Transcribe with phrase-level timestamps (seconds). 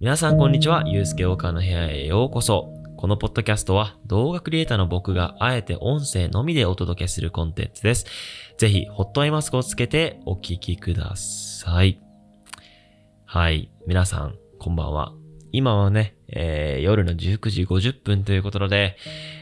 [0.00, 0.82] 皆さんこんにちは。
[0.86, 2.72] ゆうすけおかの部屋へようこそ。
[2.96, 8.06] このポッドキャストは動画クリエイターの僕があえて音声のみでお届けするコンテンツです。
[8.56, 12.00] ぜひ、ホットアイマスクをつけてお聞きください。
[13.26, 13.70] はい。
[13.86, 15.12] 皆さん、こんばんは。
[15.52, 18.96] 今はね、えー、夜の19時50分ということで、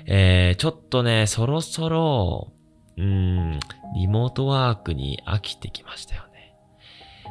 [0.07, 2.53] えー、ちょっとね、そろそろ、
[2.97, 3.61] うん、
[3.95, 6.28] リモートワークに飽きてきましたよ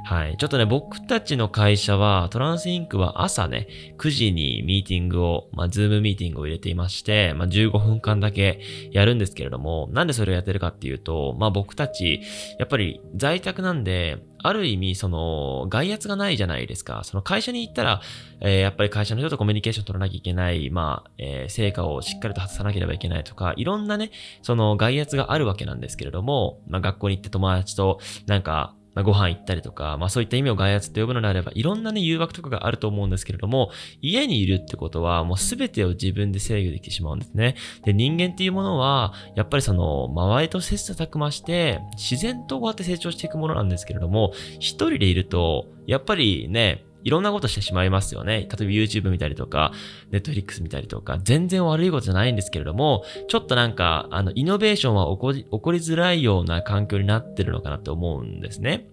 [0.04, 0.38] はい。
[0.38, 3.68] ちょっとね、僕たちの会社は、トランスインクは朝ね、
[3.98, 12.22] 9時にミーティングを、まあ、ズームミーティングを入れていまして、まあ、15分間だけやるんですけれども、なんでそれをやってるかっていうと、まあ、僕たち、
[12.60, 17.02] やっぱり在宅なんで、ある意味、その、外圧がないじゃないですか。
[17.04, 18.02] その会社に行ったら、
[18.40, 24.12] えー、やっぱり会社の人とコミュニケーション取らなきゃいけない、まあ、えー、成果をしっかりと果たさなければいけないとか、いろんなね、
[24.44, 33.70] その外圧があるわけなんですけれども、まあ、学校に行って友達と、なんか、まあ、ご飯行ったりとか、まあそういった意味を外圧と呼ぶのであれば、いろんなね、誘惑とかがあると思うんですけれども、
[34.02, 37.54] 家にいるってことは、もうすべてを自分で制御できてしまうんですね。
[37.86, 48.34] で、人間っていうものは、やっぱりその、周りと切磋琢磨して、自然とこうやって成長していくものなんですけれども、一人でいると、やっぱりね、いろんなことしてしまいますよね。
[48.34, 49.72] 例えば YouTube 見たりとか、
[50.12, 58.90] Netflix 見たりとか、全然悪いことじゃないんですけれども、ちょっとなんか、あの、イノベーションは起こり、起こりづらいような環境になってるのかなって思うんですね。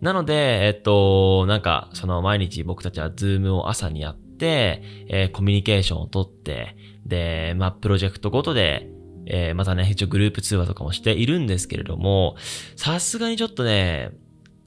[0.00, 8.88] なので、えっと、なんか、その毎日僕たちは Zoom を朝にやって、えー、コミュニケーションをとって、で、まあ、プロジェクトごとで、
[9.26, 12.36] えー、またね、一応グループ通話とかもしているんですけれども、
[12.76, 14.12] さすがにちょっとね、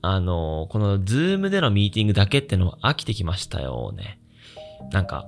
[0.02, 4.19] あの、この Zoom でのミーティングだけってのは飽きてきましたよね。
[4.91, 5.25] なんか、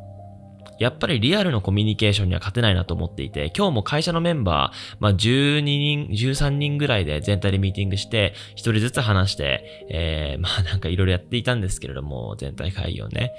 [0.79, 13.31] やっぱりリアルのコミュニケーションには勝てないなと思っていて、今日も会社のメンバー、まあ、12人、13人ぐらいで全体でミーティングして、1人ずつ話して、えー、 まあなんかいろいろやっていたんですけれども、全体会議をね。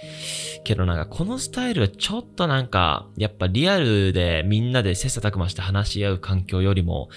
[0.64, 7.08] けどなんかこのスタイルはちょっとなんか、やっぱリアルでみんなで切磋琢磨して話し合う環境よりも、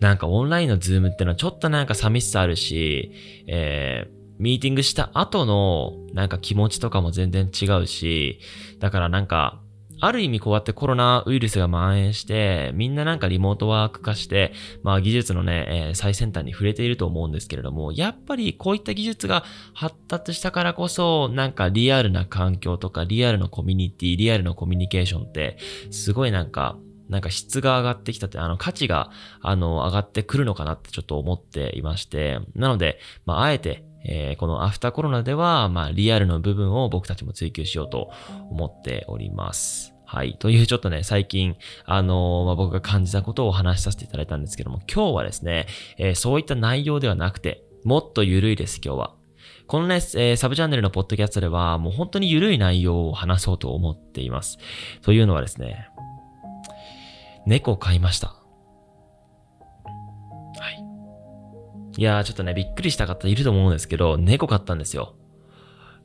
[0.00, 3.12] なんかオンラインの Zoom ってのはちょっとなんか寂しさあるし、
[3.46, 8.40] えー、ミーティングした後のなんか気持ちとかも全然違うし、
[8.78, 9.62] だからなんか
[10.02, 19.44] ある意味こうやってコロナウイルスが蔓延して、みんななんかリモートワーク化して、まあ技術のね、えー、最先端に触れていると思うんですけれども、やっぱりこういった技術が
[19.74, 25.56] 発達したからこそ、なんかリアルな環境とか、リアルのコミュニティ、リアルのコミュニケーションって、
[25.92, 26.76] すごいなんか、
[27.08, 38.10] なんか質が上がってきたって、あの価値が、あの、上がってくるのかなってちょっと思っていまして、なので、まあ、あえて、えー、このアフターコロナでは、まあ、リアルの部分を僕たちも追求しようと
[38.50, 39.94] 思っております。
[40.04, 40.36] はい。
[40.38, 49.14] というちょっとね、最近、あのー、まあ、僕が感じたことをお話しさせていただいたんですけども、今日はですね、えー、そういった内容ではなくて、もっと緩いです、今日は。
[49.66, 54.58] このね、えー、サブチャンネルのポッドキャストでは、もう本当に緩い内容を話そうと思っています。
[55.00, 55.88] というのはですね、
[57.46, 58.41] 猫を飼いました。
[61.96, 62.02] い。
[62.02, 65.14] やー、ちょっとね、びっくりした方いると思うんですけど、猫飼ったんですよ。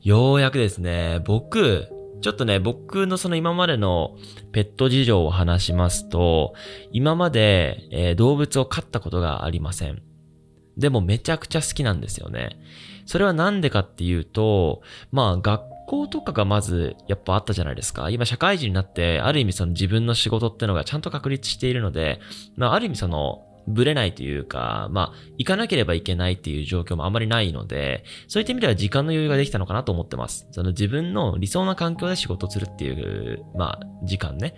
[0.02, 1.88] ようやくですね、僕、
[2.20, 4.16] ちょっとね、僕のその今までの
[4.52, 6.54] ペット事情を話しますと、
[6.92, 10.02] 今まで、えー、動物を飼ったことがありません。
[10.76, 12.58] でもめちゃくちゃ好きなんですよね。
[13.06, 18.10] それはなんでかっていうと、まあ学校とかがまずやっぱあったじゃないですか。
[18.10, 22.20] 今社会人になって、ある意味その自分の仕事ってのがちゃんと確立しているので、
[22.56, 30.48] まあある意味そのぶれないというか、まあ、行かなければいけないっていう状況もあまりないので、そういった意味では時間の余裕ができたのかなと思ってます。
[30.50, 34.54] その自分の理想な環境で仕事するっていう、まあ、時間ね。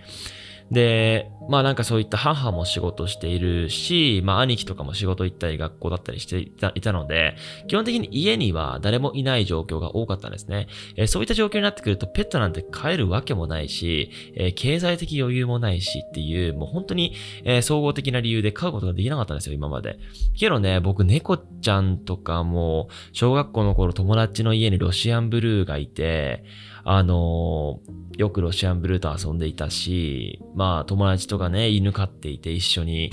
[0.70, 7.34] で、まあなんかそういった母も仕事しているし、まあ兄貴とかも仕事行ったり学校だったりしていたいたので、
[7.66, 10.69] 基本的に家には誰もいない状況が多かったんですね。
[10.97, 17.14] えー、そういった状況になってくるとペットなんて飼えるわけもないし、えー、経済的余裕もないしっていう、もう本当に、
[17.44, 19.98] えー、総合的な理由で飼うことができなかったんですよ、今まで。
[20.38, 26.44] けどね、僕猫ちゃんとかも、小学校の頃友達の家にロシアンブルーがいて、
[26.84, 27.80] あの、
[28.16, 33.12] よくロシアンブルーと遊んでいたし、まあ友達とかね、犬飼っていて一緒に、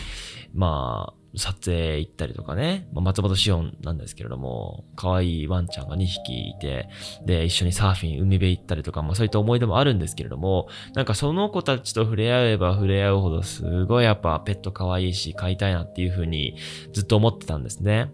[0.54, 6.90] まあ、撮影行ったりとかね、まあ、松本紫音なんですけれども、可愛いワンちゃんが2匹いて、
[7.26, 16.58] で、一緒にサーフィン、海辺行ったりとか、まあそういった思い出もあるんですけれども、なんかその子たちと触れ合えば触れ合うほど、すごいやっぱペット可愛いし、飼いたいなっていうふうに
[16.92, 18.12] ずっと思ってたんですね。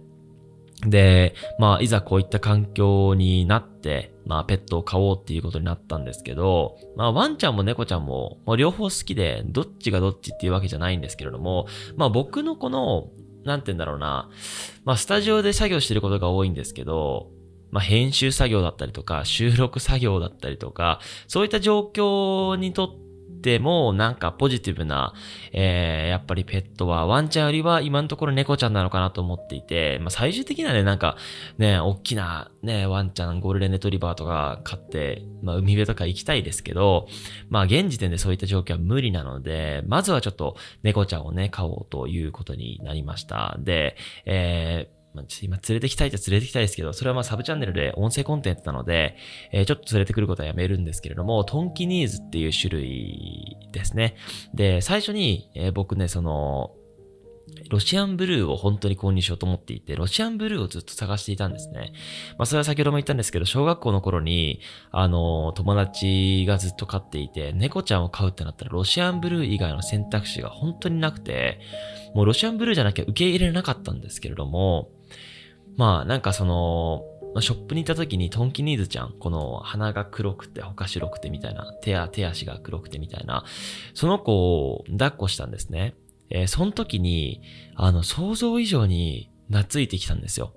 [0.86, 11.68] で、まあ、いざこういった環境になって、まあ、ペットを飼おうっていうことになったんですけど、まあ、ワンちゃんも猫ちゃんも、まあ、両方好きで、どっちがどっちっていうわけじゃないんですけれども、
[11.98, 13.10] まあ、僕のこの、
[13.44, 14.30] なんて言うんだろうな、
[14.86, 17.30] まあ、スタジオで作業してることが多いんですけど、
[17.72, 23.03] まあ、編集作業だったりとか、収録作業だったりとか、そういった状況にとって
[23.44, 25.14] ても、なんかポジティブな、
[25.52, 31.18] えー、やっぱりペットはワンちゃんよりは今のところ猫ちゃんなのかなと思っていて、まあ、最終的にはね、なんか、
[31.60, 37.08] ね、大きなね、ワンちゃん、ゴールデンレトリバーとか飼って、まあ、海辺とか行きたいですけど、
[37.50, 43.58] まあ、現時点でそういった状況は無理なので、まずはちょっと猫ちゃんをね、飼おうということになりました。
[43.60, 49.16] で、えーまあ、今連れてきたいって連れてきたいですけど、それはまあサブチャンネルで音声コンテンツなので、
[49.52, 54.16] えー、ちょっと連れてくることはやめるんですけれども、トンキニーズっていう種類ですね。
[54.54, 56.72] で、最初に、えー、僕ね、その、
[57.70, 61.94] ロシアンブルーを本当に購入しようと思っていて、ロシアンブルーをずっと探していたんですね。
[62.38, 64.60] まあそれは先ほども言ったんですけど、小学校の頃に、
[64.92, 71.60] あの、友達がずっと飼っていて、猫ちゃんを飼うってなったらロシアンブルー以外の選択肢が本当になくて、
[72.14, 74.90] もうロシアンブルーじゃなきゃ受け入れなかったんですけれども、
[75.78, 77.04] まあなんかその、
[77.42, 83.44] ショップに行った時にトンキニーズちゃん、この鼻が黒くて、他白くてみたいな、手や手足が黒くてみたいな、
[83.94, 85.96] その子を抱っこしたんですね。
[86.30, 87.42] えー、その時に、
[87.76, 90.54] あの、想像以上に懐いてきたんですよ。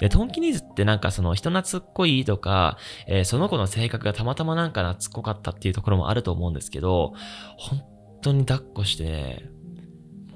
[0.00, 7.12] で、トンキニーズってなんかその人懐っこいとか、えー、その子の性格がたまたまなんか懐っこかったっていうところもあると思うんですけど、
[7.56, 7.82] 本
[8.22, 9.44] 当に抱っこして、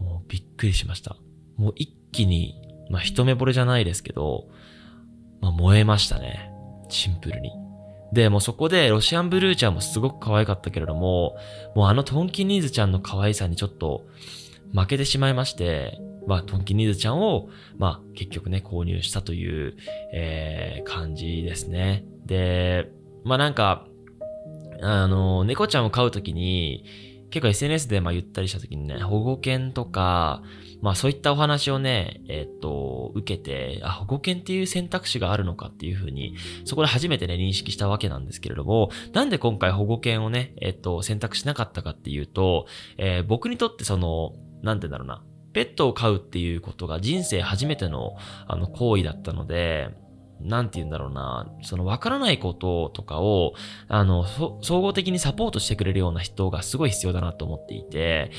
[0.00, 1.16] もうびっくりしました。
[1.56, 4.48] もう一気にまあ一目惚れじゃないですけど、
[5.40, 6.50] まあ燃えましたね。
[6.88, 7.52] シンプルに。
[8.12, 11.36] で、もうそこでロシアンブルーちゃんもすごく可愛かったけれども、
[11.74, 14.06] もうあのトンキニーズちゃんの可愛さにちょっと
[14.74, 19.76] 負けてしまいまして、まあトンキニーズちゃんを、まあ結局ね、購入したという、
[20.12, 22.04] えー、感じですね。
[22.24, 22.90] で、
[23.24, 23.86] まあなんか、
[24.80, 26.84] あの、猫ちゃんを飼うときに、
[27.30, 30.42] 結構 SNS でまあ言ったりした時にね、保護犬とか、
[30.80, 42.66] まあそういったお話をね、えっと、受けて、あ、保護犬っていう選択肢があるのかっていうふうに、そこで初めてね、認識したわけなんですけれども、なんで今回保護犬をね、えっと、選択しなかったかっていうと、
[42.96, 44.32] えー、僕にとってその、
[44.62, 45.22] なんて言うんだろうな、
[45.52, 48.16] ペットを飼うっていうことが人生初めての、
[48.46, 49.90] あの、行為だったので、
[50.40, 53.54] なんて言うんだろうな、その分からないこととかを、
[53.88, 54.24] あの、
[54.62, 58.30] 総合的にサポートしてくれるような人がすごい必要だなと思っていて、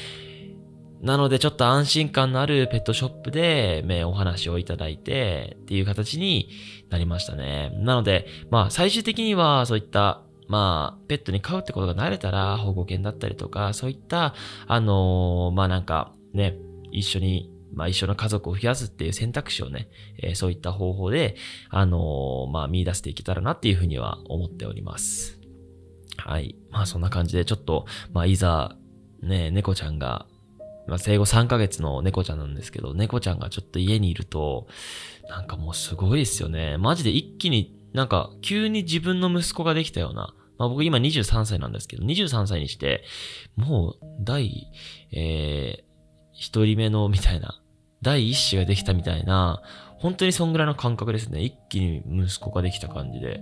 [1.02, 6.50] なのでちょっと安心感のあるペットショップで、ね、お話をいただいてっていう形に
[6.90, 7.72] なりましたね。
[7.76, 14.34] なので、まあ最終的にはそういったまあ、ペットに飼うってことが慣れたら保護犬だったりとか、そういった、
[14.68, 16.58] あのー、まあなんかね、
[16.92, 21.36] 一緒にまあ一緒の家族を増やすっていう選択肢をね、えー、そういった方法で、
[21.70, 25.40] あのー、まあ見出していけたらなっていうふうには思っております。
[26.18, 26.56] はい。
[26.72, 28.76] まあそんな感じでちょっと、まあいざ、
[29.22, 30.26] ね、猫ちゃんが、
[30.88, 34.68] まあ生後3ヶ月の猫ちゃんなんですけど、猫ちゃんがちょっと家にいると、
[35.30, 36.78] なんかもうすごいですよね。
[36.78, 43.04] マジで一気になんか急に自分の息子ができたような、まあ僕今23歳なんですけど、23歳にして、
[43.56, 44.68] もう第、
[45.12, 45.89] えー、
[46.40, 47.60] 一人目のみたいな、
[48.02, 49.62] 第一子ができたみたいな、
[49.98, 51.42] 本当にそんぐらいの感覚ですね。
[51.42, 53.42] 一気に息子ができた感じで、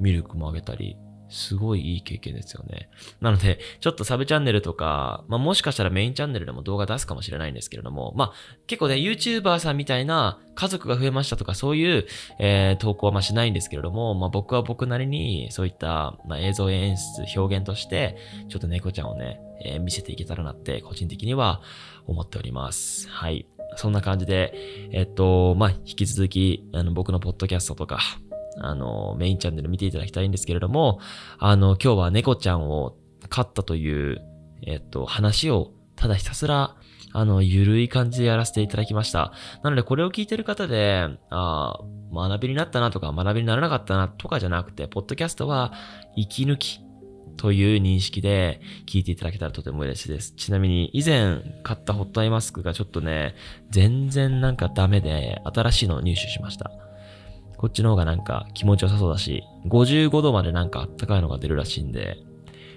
[0.00, 0.96] ミルクもあげたり、
[1.28, 2.88] すごいいい経験ですよね。
[3.20, 8.32] なので、ちょっとサブチャンネルとか、まあもしかしたらメインチャンネルでも動画出すかもしれないんですけれども、まあ
[8.66, 12.06] 結構ね、YouTuber さんみたいな家族が増えましたとかそういう、
[12.38, 18.16] えー、投稿はましないんですけれども、まあ僕は僕なりにそういった、まあ、映像演出、表現として、
[18.48, 21.60] ちょっと猫ちゃんをね、えー、見せていけたらなって個人的には
[22.06, 23.08] 思っております。
[23.08, 23.46] はい。
[23.76, 24.54] そんな感じで、
[24.92, 28.00] えっと、まあ、引き続き、あの、僕のポッドキャストとか、
[28.60, 31.00] あの、メインチャンネル見ていただきたいんですけれども、
[31.38, 32.96] あの、今日は猫ちゃんを
[33.28, 34.22] 飼ったという、
[34.66, 36.76] えっと、話を、ただひたすら、
[37.12, 39.32] あの、ゆるい感じでやらせていただきました。
[39.62, 45.72] なので、これを聞いてる方で、ああ学びになったなとか、学びにならなかったなとかじゃなくて、ポッドキャストは、
[46.16, 46.80] 息抜き
[47.36, 50.32] という認識で聞いていただけたらとても嬉しいです。
[50.32, 53.34] ちなみに以前買ったホットアイマスクがちょっとね、
[53.70, 56.70] 全然なんかダメで新しいのを入手しました。
[57.58, 62.16] こっちの方がなんか気持ちよさそうだし、55度までなんかあったかいのが出るらしいんで、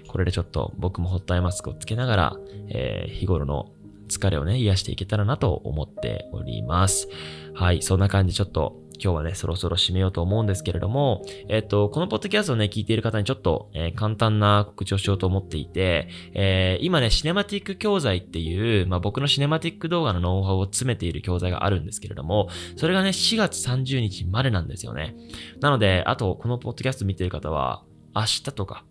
[0.08, 2.36] これでちょっと僕もホットアイマスクをつけながら、
[2.68, 3.70] えー、日頃の
[4.08, 7.08] 疲れをね、癒していけたらなと思っております。
[7.54, 25.16] はい、そんな感じちょっと今日はね、そろそろ締めようと思うんですけれども、えっと、このポッドキャストをね、聞いている方にちょっと、えー、簡単な告知をしようと思っていて、えー、今ね、シネマティック教材っていう、まあ、僕のシネマティック動画のノウハウを詰めている教材があるんですけれども、それがね、4月30日までなんですよね。
[25.60, 27.82] なので、あと、このポッドキャスト見ている方は、
[28.14, 28.84] 明日とか、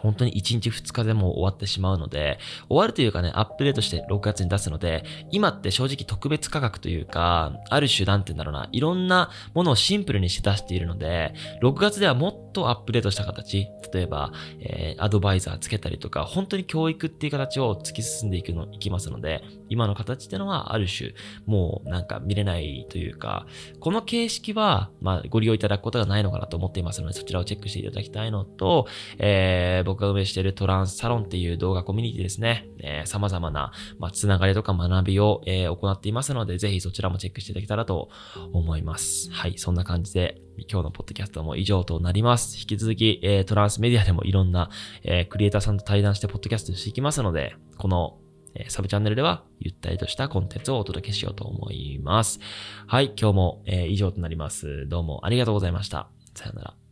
[0.00, 2.38] 本当に1日2日でも終わってしまうので、
[2.68, 21.12] 終わるというかね、アップデートして6月に出すので、今って正直特別価格というか、ある種なんて言うんだろうな、いろんなものをシンプルにして出しているので、6月ではもっとアップデートした形、例えば、えー、アドバイザーつけたりとか、本当に教育っていう形を突き進んでいくの、いきますので、今の形っていうのはある種、
[21.46, 23.46] もうなんか見れないというか、
[23.80, 28.86] この形式は、まあ、ご利用いただくことがないのかなと思っていますので、そちらをチェックしていただきたいのと、
[29.18, 38.10] えー、僕が運営しているトランスサロンっていう動画コミュニティですね、えー、様々な、まあ、つながりとか学びを、えー、行っていますので、ぜひそちらもチェックしていただけたらと
[38.52, 39.30] 思います。
[39.30, 42.58] はい、そんな感じで、今日のポッドキャストも以上となります。
[42.58, 44.70] 引き続き、えー、トランスメディアでもいろんな、
[45.04, 48.18] えー、クリエイターさんと対談してポッドキャストしていきますので、この
[48.58, 52.40] えサブチャンネルではゆったりとしたコンテンツをお届けしようと思います。
[52.86, 54.88] はい、今日も、え以上となります。
[54.88, 56.08] どうもありがとうございました。
[56.34, 56.85] さよなら。